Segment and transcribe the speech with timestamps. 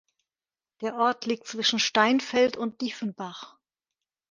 [0.81, 3.59] Der Ort liegt zwischen Steinfeld und Diefenbach.